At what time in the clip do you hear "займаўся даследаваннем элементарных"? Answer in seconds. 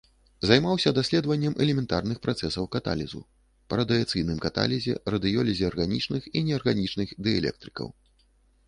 0.51-2.21